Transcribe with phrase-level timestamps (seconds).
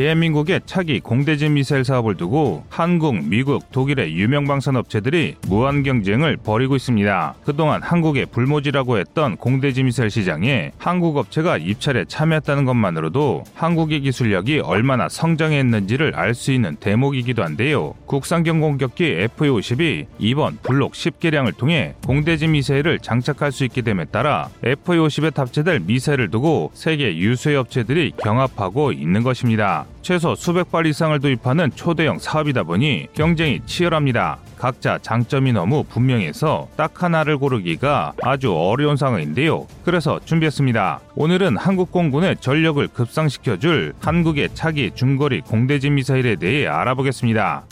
[0.00, 6.74] 대한민국의 차기 공대지 미사일 사업을 두고 한국, 미국, 독일의 유명 방산 업체들이 무한 경쟁을 벌이고
[6.74, 7.34] 있습니다.
[7.44, 15.10] 그동안 한국의 불모지라고 했던 공대지 미사일 시장에 한국 업체가 입찰에 참여했다는 것만으로도 한국의 기술력이 얼마나
[15.10, 17.92] 성장했는지를 알 수 있는 대목이기도 한데요.
[18.06, 25.34] 국산경 공격기 FA-50이 이번 블록 10개량을 통해 공대지 미사일을 장착할 수 있게 됨에 따라 FA-50에
[25.34, 29.86] 탑재될 미사일을 두고 세계 유수의 업체들이 경합하고 있는 것입니다.
[30.02, 34.38] 최소 수백 발 이상을 도입하는 초대형 사업이다 보니 경쟁이 치열합니다.
[34.58, 39.66] 각자 장점이 너무 분명해서 딱 하나를 고르기가 아주 어려운 상황인데요.
[39.84, 41.00] 그래서 준비했습니다.
[41.14, 47.64] 오늘은 한국 공군의 전력을 급상시켜줄 한국의 차기 중거리 공대지 미사일에 대해 알아보겠습니다.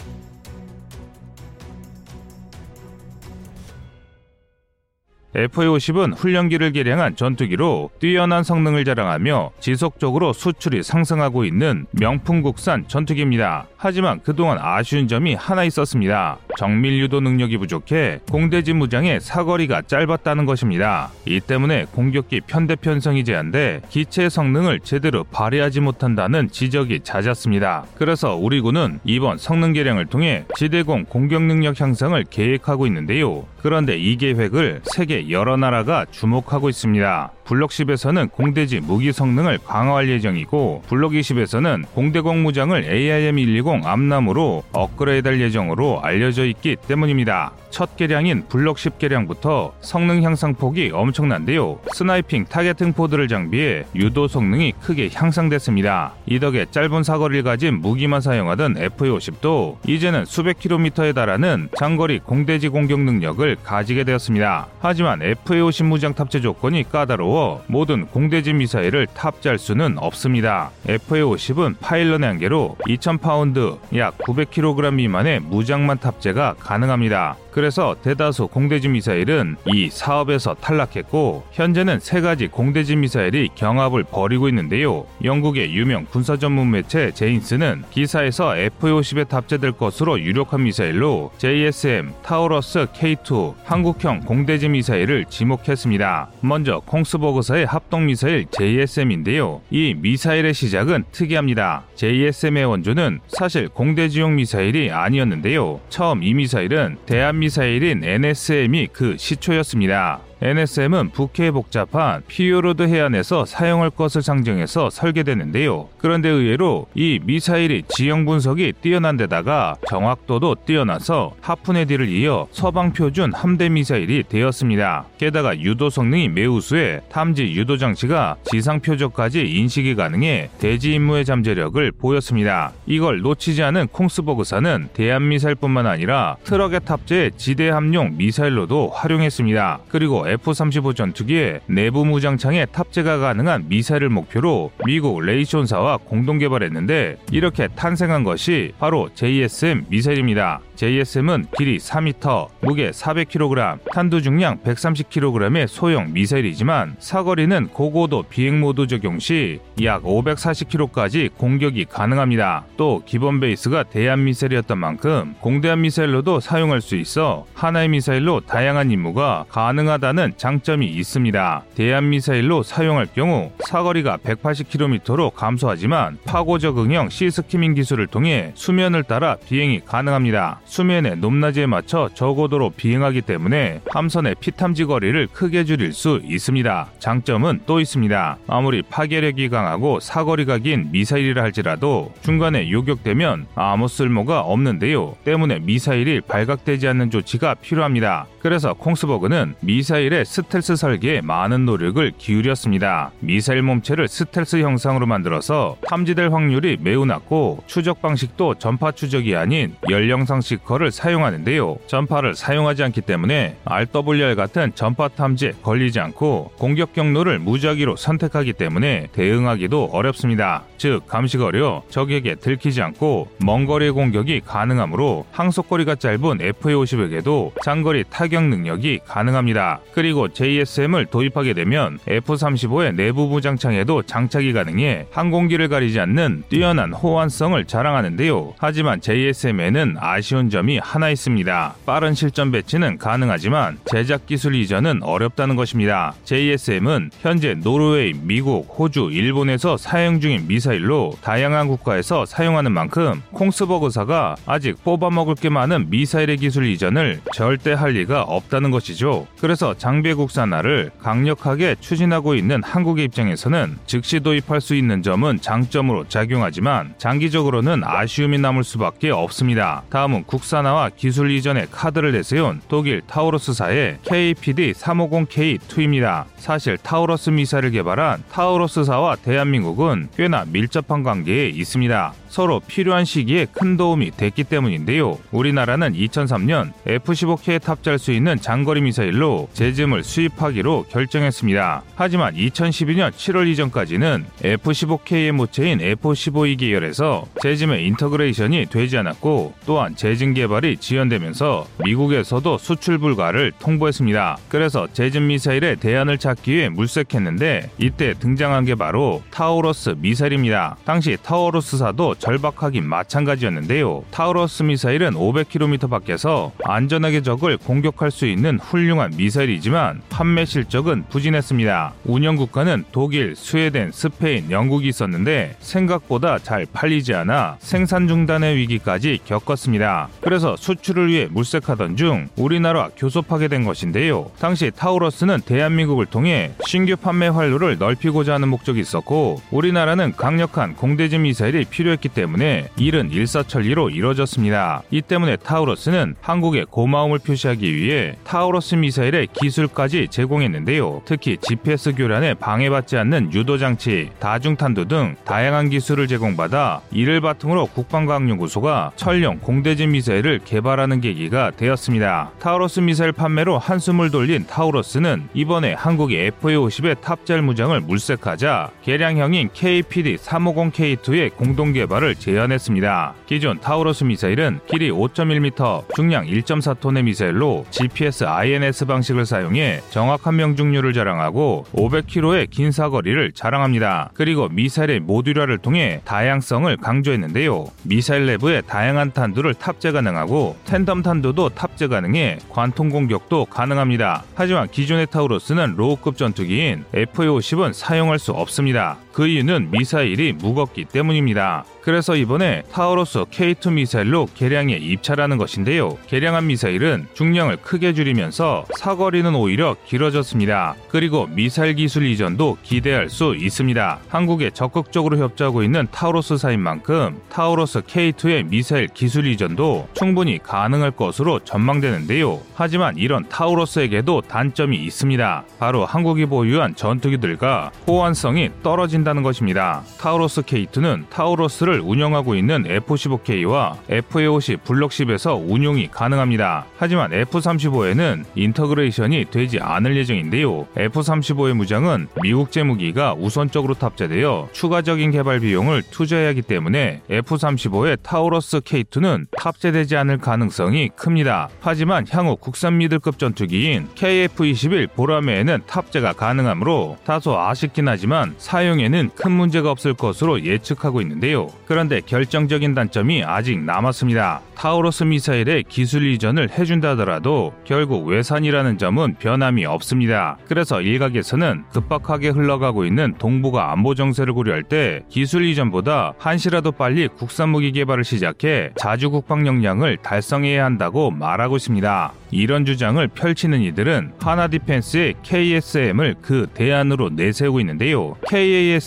[5.34, 13.66] FA-50은 훈련기를 개량한 전투기로 뛰어난 성능을 자랑하며 지속적으로 수출이 상승하고 있는 명품 국산 전투기입니다.
[13.80, 16.38] 하지만 그동안 아쉬운 점이 하나 있었습니다.
[16.58, 21.10] 정밀 유도 능력이 부족해 공대지 무장의 사거리가 짧았다는 것입니다.
[21.24, 27.84] 이 때문에 공격기 편대편성이 제한돼 기체 성능을 제대로 발휘하지 못한다는 지적이 잦았습니다.
[27.94, 33.46] 그래서 우리 군은 이번 성능 개량을 통해 지대공 공격 능력 향상을 계획하고 있는데요.
[33.62, 37.30] 그런데 이 계획을 세계 여러 나라가 주목하고 있습니다.
[37.48, 46.02] 블록 10에서는 공대지 무기 성능을 강화할 예정이고 블록 20에서는 공대공 무장을 AIM-120 암람으로 업그레이드할 예정으로
[46.02, 47.52] 알려져 있기 때문입니다.
[47.70, 51.80] 첫 개량인 블록 10 개량부터 성능 향상 폭이 엄청난데요.
[51.94, 56.14] sniping targeting pod를 장비해 유도 성능이 크게 향상됐습니다.
[56.26, 63.00] 이 덕에 짧은 사거리를 가진 무기만 사용하던 FA-50도 이제는 수백 킬로미터에 달하는 장거리 공대지 공격
[63.00, 64.66] 능력을 가지게 되었습니다.
[64.80, 70.70] 하지만 FA-50 무장 탑재 조건이 까다로워 모든 공대지 미사일을 탑재할 수는 없습니다.
[70.86, 77.36] FA-50은 pylon의 한계로 2000파운드 약 900kg 미만의 무장만 탑재가 가능합니다.
[77.58, 85.06] 그래서 대다수 공대지 미사일은 이 사업에서 탈락했고 현재는 세 가지 공대지 미사일이 경합을 벌이고 있는데요.
[85.24, 93.54] 영국의 유명 군사 전문 매체 제인스는 기사에서 F-50에 탑재될 것으로 유력한 미사일로 JSM, 타우러스 K2
[93.64, 96.30] 한국형 공대지 미사일을 지목했습니다.
[96.42, 99.60] 먼저 콩스버그사의 합동 미사일 JSM인데요.
[99.70, 101.84] 이 미사일의 시작은 특이합니다.
[101.94, 105.80] JSM의 원조는 사실 공대지용 미사일이 아니었는데요.
[105.90, 110.27] 처음 이 미사일은 대함 미사일인 NSM이 그 시초였습니다.
[110.40, 115.88] NSM은 북해의 복잡한 피오르드 해안에서 사용할 것을 상정해서 설계되는데요.
[115.98, 123.32] 그런데 의외로 이 미사일이 지형 분석이 뛰어난 데다가 정확도도 뛰어나서 하푼의 뒤를 이어 서방 표준
[123.34, 125.06] 함대 미사일이 되었습니다.
[125.18, 131.90] 게다가 유도 성능이 매우 우수해 탐지 유도 장치가 지상 표적까지 인식이 가능해 대지 임무의 잠재력을
[131.92, 132.72] 보였습니다.
[132.86, 139.80] 이걸 놓치지 않은 콩스버그사는 대함 미사일뿐만 아니라 트럭에 탑재 지대함용 미사일로도 활용했습니다.
[139.88, 148.24] 그리고 F-35 전투기에 내부 무장창에 탑재가 가능한 미사일을 목표로 미국 레이시온사와 공동 개발했는데 이렇게 탄생한
[148.24, 150.60] 것이 바로 JSM 미사일입니다.
[150.76, 159.18] JSM은 길이 4m, 무게 400kg, 탄두 중량 130kg의 소형 미사일이지만 사거리는 고고도 비행 모드 적용
[159.18, 162.64] 시 약 540km까지 공격이 가능합니다.
[162.76, 169.44] 또 기본 베이스가 대함 미사일이었던 만큼 공대함 미사일로도 사용할 수 있어 하나의 미사일로 다양한 임무가
[169.48, 171.64] 가능하다는 장점이 있습니다.
[171.74, 179.36] 대함 미사일로 사용할 경우 사거리가 180km로 감소하지만 파고 적응형 sea skimming 기술을 통해 수면을 따라
[179.36, 180.60] 비행이 가능합니다.
[180.64, 186.88] 수면의 높낮이에 맞춰 저고도로 비행하기 때문에 함선의 피탐지 거리를 크게 줄일 수 있습니다.
[186.98, 188.38] 장점은 또 있습니다.
[188.48, 195.16] 아무리 파괴력이 강하고 사거리가 긴 미사일이라 할지라도 중간에 요격되면 아무 쓸모가 없는데요.
[195.24, 198.26] 때문에 미사일이 발각되지 않는 조치가 필요합니다.
[198.40, 203.10] 그래서 콩스버그는 미사일의 스텔스 설계에 많은 노력을 기울였습니다.
[203.20, 210.40] 미사일 몸체를 스텔스 형상으로 만들어서 탐지될 확률이 매우 낮고 추적 방식도 전파 추적이 아닌 열영상
[210.40, 211.76] seeker를 사용하는데요.
[211.86, 219.08] 전파를 사용하지 않기 때문에 RWR 같은 전파 탐지에 걸리지 않고 공격 경로를 무작위로 선택하기 때문에
[219.12, 220.64] 대응하기도 어렵습니다.
[220.78, 228.44] 즉 감시가 어려 적에게 들키지 않고 먼 거리 공격이 가능하므로 항속거리가 짧은 FA-50에게도 장거리 타격
[228.44, 229.80] 능력이 가능합니다.
[229.98, 238.54] 그리고 JSM을 도입하게 되면 F-35의 내부 부장창에도 장착이 가능해 항공기를 가리지 않는 뛰어난 호환성을 자랑하는데요.
[238.58, 241.74] 하지만 JSM에는 아쉬운 점이 하나 있습니다.
[241.84, 246.14] 빠른 실전 배치는 가능하지만 제작 기술 이전은 어렵다는 것입니다.
[246.22, 254.76] JSM은 현재 노르웨이, 미국, 호주, 일본에서 사용 중인 미사일로 다양한 국가에서 사용하는 만큼 콩스버그사가 아직
[254.84, 259.26] 뽑아먹을 게 많은 미사일의 기술 이전을 절대 할 리가 없다는 것이죠.
[259.40, 266.92] 그래서 장비 국산화를 강력하게 추진하고 있는 한국의 입장에서는 즉시 도입할 수 있는 점은 장점으로 작용하지만
[266.98, 269.84] 장기적으로는 아쉬움이 남을 수밖에 없습니다.
[269.88, 276.26] 다음은 국산화와 기술 이전의 카드를 내세운 독일 타우러스사의 KEPD-350K2입니다.
[276.36, 282.12] 사실 타우러스 미사일을 개발한 타우러스사와 대한민국은 꽤나 밀접한 관계에 있습니다.
[282.28, 285.18] 서로 필요한 시기에 큰 도움이 됐기 때문인데요.
[285.30, 291.82] 우리나라는 2003년 F-15K에 탑재할 수 있는 장거리 미사일로 JASSM을 수입하기로 결정했습니다.
[291.94, 300.78] 하지만 2012년 7월 이전까지는 F-15K의 모체인 F-15E 계열에서 JASSM의 integration이 되지 않았고 또한 JASSM 개발이
[300.78, 304.38] 지연되면서 미국에서도 수출 불가를 통보했습니다.
[304.48, 310.76] 그래서 JASSM 미사일의 대안을 찾기 위해 물색했는데 이때 등장한 게 바로 타우러스 미사일입니다.
[310.84, 314.04] 당시 타우러스사도 절박하긴 마찬가지였는데요.
[314.10, 321.94] 타우러스 미사일은 500km 밖에서 안전하게 적을 공격할 수 있는 훌륭한 미사일이지만 판매 실적은 부진했습니다.
[322.04, 330.08] 운영 국가는 독일, 스웨덴, 스페인, 영국이 있었는데 생각보다 잘 팔리지 않아 생산 중단의 위기까지 겪었습니다.
[330.20, 334.30] 그래서 수출을 위해 물색하던 중 우리나라와 교섭하게 된 것인데요.
[334.38, 341.64] 당시 타우러스는 대한민국을 통해 신규 판매 활로를 넓히고자 하는 목적이 있었고 우리나라는 강력한 공대지 미사일이
[341.64, 344.82] 필요했기 때문에 일은 일사천리로 이뤄졌습니다.
[344.90, 351.02] 이 때문에 타우러스는 한국에 고마움을 표시하기 위해 타우러스 미사일의 기술까지 제공했는데요.
[351.04, 358.92] 특히 GPS 교란에 방해받지 않는 유도 장치, 다중탄두 등 다양한 기술을 제공받아 이를 바탕으로 국방과학연구소가
[358.96, 362.32] 천룡 공대지 미사일을 개발하는 계기가 되었습니다.
[362.40, 371.72] 타우러스 미사일 판매로 한숨을 돌린 타우러스는 이번에 한국의 FA-50에 탑재할 무장을 물색하자 개량형인 KEPD-350K2의 공동
[371.72, 373.14] 개발을 제안했습니다.
[373.26, 381.66] 기존 타우러스 미사일은 길이 5.1m, 중량 1.4톤의 미사일로 GPS INS 방식을 사용해 정확한 명중률을 자랑하고
[381.72, 384.10] 500km의 긴 사거리를 자랑합니다.
[384.14, 387.66] 그리고 미사일의 모듈화를 통해 다양성을 강조했는데요.
[387.84, 394.24] 미사일 내부에 다양한 탄두를 탑재 가능하고 tandem 탄두도 탑재 가능해 관통 공격도 가능합니다.
[394.34, 398.98] 하지만 기존의 타우러스는 low급 전투기인 FA-50은 사용할 수 없습니다.
[399.18, 401.64] 그 이유는 미사일이 무겁기 때문입니다.
[401.82, 405.98] 그래서 이번에 타우러스 K2 미사일로 개량해 입찰하는 것인데요.
[406.06, 410.76] 개량한 미사일은 중량을 크게 줄이면서 사거리는 오히려 길어졌습니다.
[410.88, 413.98] 그리고 미사일 기술 이전도 기대할 수 있습니다.
[414.08, 422.38] 한국에 적극적으로 협조하고 있는 타우러스사인 만큼 타우러스 K2의 미사일 기술 이전도 충분히 가능할 것으로 전망되는데요.
[422.54, 425.44] 하지만 이런 타우러스에게도 단점이 있습니다.
[425.58, 429.82] 바로 한국이 보유한 전투기들과 호환성이 떨어진다는 것입니다.
[429.98, 436.66] 타우러스 K2는 타우러스를 운영하고 있는 F-15K와 FA-50 블록 10에서 운용이 가능합니다.
[436.76, 440.66] 하지만 F-35에는 integration이 되지 않을 예정인데요.
[440.76, 449.26] F-35의 무장은 미국제 무기가 우선적으로 탑재되어 추가적인 개발 비용을 투자해야 하기 때문에 F-35에 타우러스 K2는
[449.38, 451.48] 탑재되지 않을 가능성이 큽니다.
[451.60, 459.70] 하지만 향후 국산 middle급 전투기인 KF-21 보라매에는 탑재가 가능하므로 다소 아쉽긴 하지만 사용에는 큰 문제가
[459.70, 461.48] 없을 것으로 예측하고 있는데요.
[461.66, 464.40] 그런데 결정적인 단점이 아직 남았습니다.
[464.56, 470.36] 타우러스 미사일의 기술 이전을 해준다 하더라도 결국 외산이라는 점은 변함이 없습니다.
[470.48, 477.50] 그래서 일각에서는 급박하게 흘러가고 있는 동북아 안보 정세를 고려할 때 기술 이전보다 한시라도 빨리 국산
[477.50, 482.12] 무기 개발을 시작해 자주 국방 역량을 달성해야 한다고 말하고 있습니다.
[482.30, 488.16] 이런 주장을 펼치는 이들은 한화 디펜스의 KSM을 그 대안으로 내세우고 있는데요.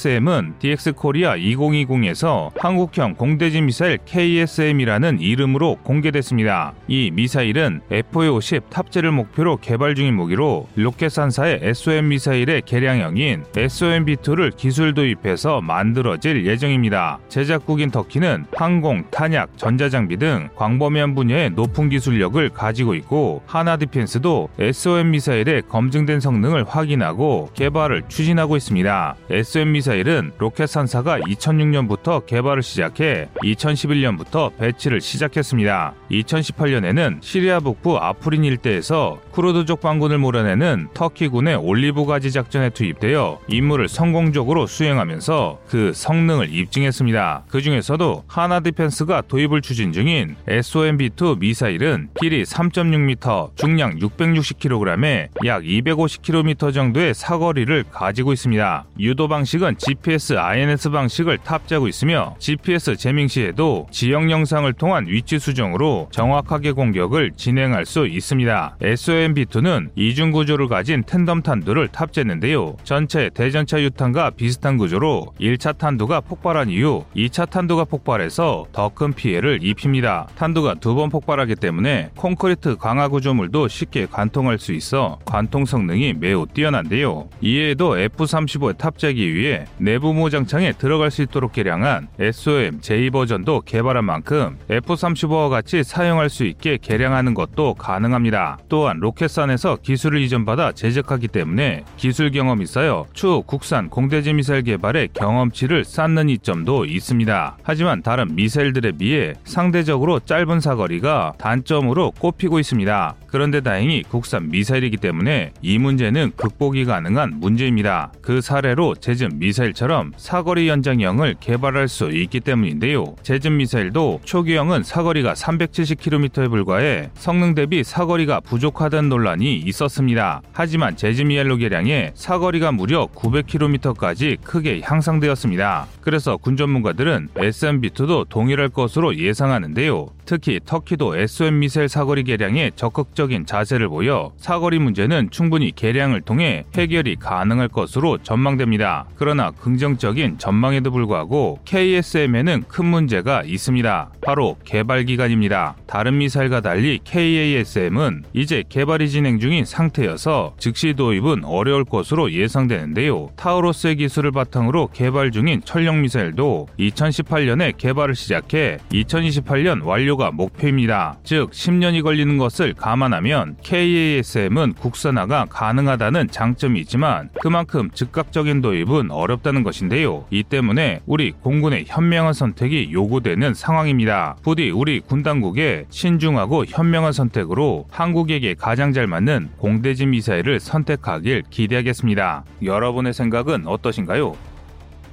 [0.01, 6.74] KASM은 DX 코리아 2020에서 한국형 공대지 미사일 KSM이라는 이름으로 공개됐습니다.
[6.88, 15.62] 이 미사일은 FA-50 탑재를 목표로 개발 중인 무기로 로켓산사의 SOM 미사일의 개량형인 SOM-B2를 기술 도입해서
[15.62, 17.20] 만들어질 예정입니다.
[17.29, 25.12] 제작국인 터키는 항공, 탄약, 전자장비 등 광범위한 분야의 높은 기술력을 가지고 있고 한화 디펜스도 SOM
[25.12, 29.15] 미사일의 검증된 성능을 확인하고 개발을 추진하고 있습니다.
[29.29, 35.94] SOM 미사일은 로켓산사가 2006년부터 개발을 시작해 2011년부터 배치를 시작했습니다.
[36.12, 44.68] 2018년에는 시리아 북부 아프린 일대에서 쿠르드족 반군을 몰아내는 터키군의 올리브 가지 작전에 투입되어 임무를 성공적으로
[44.68, 47.46] 수행하면서 그 성능을 입증했습니다.
[47.48, 56.72] 그 중에서도 한화 디펜스가 도입을 추진 중인 SOMB2 미사일은 길이 3.6m, 중량 660kg에 약 250km
[56.72, 58.86] 정도의 사거리를 가지고 있습니다.
[59.00, 66.10] 유도 방식은 GPS INS 방식을 탑재하고 있으며 GPS 재밍 시에도 지역 영상을 통한 위치 수정으로
[66.12, 68.78] 정확하게 공격을 진행할 수 있습니다.
[68.82, 72.78] SOMB2는 이중 구조를 가진 텐덤 탄두를 탑재했는데요.
[72.84, 79.60] 전체 대전차 유탄과 비슷한 구조로 1차 탄두가 폭발한 이후 2차 탄두가 폭발해서 더 큰 피해를
[79.63, 80.28] 입힙니다.
[80.36, 86.46] 탄두가 두 번 폭발하기 때문에 콘크리트 강화 구조물도 쉽게 관통할 수 있어 관통 성능이 매우
[86.46, 87.30] 뛰어난데요.
[87.40, 94.06] 이외에도 F-35에 탑재하기 위해 내부 모 장창에 들어갈 수 있도록 개량한 SOM J 버전도 개발한
[94.06, 98.60] 만큼 F-35와 같이 사용할 수 있게 개량하는 것도 가능합니다.
[98.70, 105.84] 또한 로켓산에서 기술을 이전받아 제작하기 때문에 기술 경험이 쌓여 추후 국산 공대지 미사일 개발에 경험치를
[105.84, 107.58] 쌓는 이점도 있습니다.
[107.63, 113.15] 하지만 다른 미사일들에 비해 상대적으로 짧은 사거리가 단점으로 꼽히고 있습니다.
[113.32, 118.12] 그런데 다행히 국산 미사일이기 때문에 이 문제는 극복이 가능한 문제입니다.
[118.22, 123.16] 그 사례로 제즘 미사일처럼 사거리 연장형을 개발할 수 있기 때문인데요.
[123.24, 130.42] 제즘 미사일도 초기형은 사거리가 370km에 불과해 성능 대비 사거리가 부족하다는 논란이 있었습니다.
[130.52, 135.88] 하지만 제즘 이엘로 개량에 사거리가 무려 900km까지 크게 향상되었습니다.
[136.02, 140.08] 그래서 군 전문가들은 SMB2도 동일할 것으로 예상하는데요.
[140.32, 147.18] 특히 터키도 SOM 미사일 사거리 개량에 적극적인 자세를 보여 사거리 문제는 충분히 개량을 통해 해결이
[147.18, 149.08] 가능할 것으로 전망됩니다.
[149.16, 154.12] 그러나 긍정적인 전망에도 불구하고 KSM에는 큰 문제가 있습니다.
[154.22, 155.76] 바로 개발 기간입니다.
[155.86, 163.32] 다른 미사일과 달리 KASM은 이제 개발이 진행 중인 상태여서 즉시 도입은 어려울 것으로 예상되는데요.
[163.36, 171.18] 타우로스의 기술을 바탕으로 개발 중인 천령 미사일도 2018년에 개발을 시작해 2028년 완료가 목표입니다.
[171.24, 180.25] 즉 10년이 걸리는 것을 감안하면 KASM은 국산화가 가능하다는 장점이 있지만 그만큼 즉각적인 도입은 어렵다는 것인데요.
[180.30, 184.36] 이 때문에 우리 공군의 현명한 선택이 요구되는 상황입니다.
[184.44, 192.44] 부디 우리 군 당국의 신중하고 현명한 선택으로 한국에게 가장 잘 맞는 공대지 미사일을 선택하길 기대하겠습니다.
[192.62, 194.50] 여러분의 생각은 어떠신가요?